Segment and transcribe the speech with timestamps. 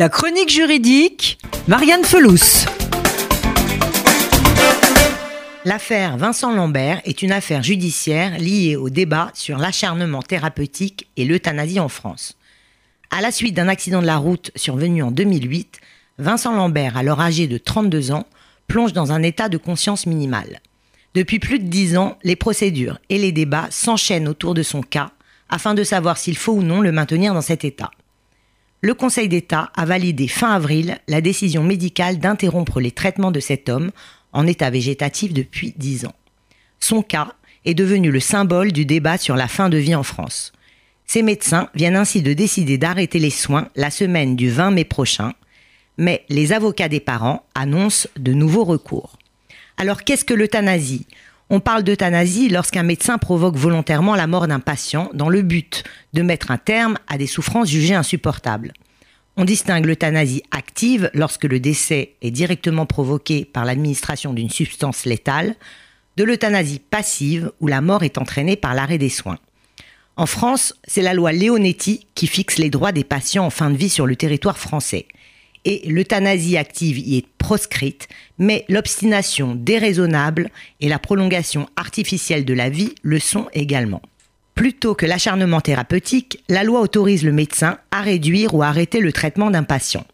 [0.00, 2.66] La chronique juridique, Marianne Felous.
[5.64, 11.80] L'affaire Vincent Lambert est une affaire judiciaire liée au débat sur l'acharnement thérapeutique et l'euthanasie
[11.80, 12.38] en France.
[13.10, 15.80] À la suite d'un accident de la route survenu en 2008,
[16.18, 18.28] Vincent Lambert, alors âgé de 32 ans,
[18.68, 20.60] plonge dans un état de conscience minimale.
[21.14, 25.10] Depuis plus de dix ans, les procédures et les débats s'enchaînent autour de son cas
[25.48, 27.90] afin de savoir s'il faut ou non le maintenir dans cet état
[28.80, 33.68] le Conseil d'État a validé fin avril la décision médicale d'interrompre les traitements de cet
[33.68, 33.90] homme
[34.32, 36.14] en état végétatif depuis 10 ans.
[36.78, 40.52] Son cas est devenu le symbole du débat sur la fin de vie en France.
[41.06, 45.32] Ces médecins viennent ainsi de décider d'arrêter les soins la semaine du 20 mai prochain,
[45.96, 49.18] mais les avocats des parents annoncent de nouveaux recours.
[49.76, 51.06] Alors qu'est-ce que l'euthanasie?
[51.50, 56.22] On parle d'euthanasie lorsqu'un médecin provoque volontairement la mort d'un patient dans le but de
[56.22, 58.72] mettre un terme à des souffrances jugées insupportables.
[59.36, 65.54] On distingue l'euthanasie active lorsque le décès est directement provoqué par l'administration d'une substance létale,
[66.16, 69.38] de l'euthanasie passive où la mort est entraînée par l'arrêt des soins.
[70.16, 73.76] En France, c'est la loi Leonetti qui fixe les droits des patients en fin de
[73.76, 75.06] vie sur le territoire français
[75.64, 80.50] et l'euthanasie active y est proscrite, mais l'obstination déraisonnable
[80.80, 84.02] et la prolongation artificielle de la vie le sont également.
[84.54, 89.12] Plutôt que l'acharnement thérapeutique, la loi autorise le médecin à réduire ou à arrêter le
[89.12, 90.04] traitement d'un patient.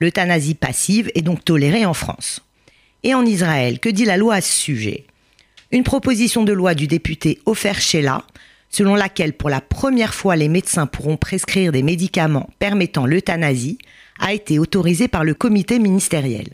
[0.00, 2.40] L'euthanasie passive est donc tolérée en France.
[3.02, 5.06] Et en Israël, que dit la loi à ce sujet?
[5.72, 8.24] Une proposition de loi du député Ofer Sheila,
[8.70, 13.78] selon laquelle pour la première fois les médecins pourront prescrire des médicaments permettant l'euthanasie,
[14.20, 16.48] a été autorisée par le comité ministériel.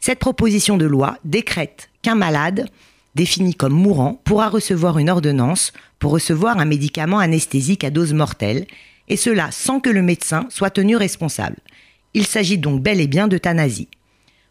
[0.00, 2.68] Cette proposition de loi décrète qu'un malade,
[3.14, 8.66] défini comme mourant, pourra recevoir une ordonnance pour recevoir un médicament anesthésique à dose mortelle,
[9.08, 11.56] et cela sans que le médecin soit tenu responsable.
[12.14, 13.88] Il s'agit donc bel et bien d'euthanasie.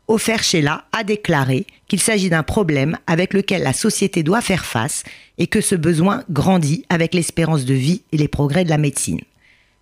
[0.08, 5.04] Ofer Sheila a déclaré qu'il s'agit d'un problème avec lequel la société doit faire face
[5.38, 9.22] et que ce besoin grandit avec l'espérance de vie et les progrès de la médecine.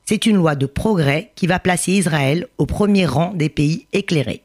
[0.09, 4.41] C'est une loi de progrès qui va placer Israël au premier rang des pays éclairés.